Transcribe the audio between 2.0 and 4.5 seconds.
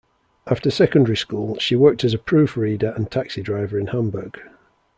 as a proof-reader and taxi driver in Hamburg.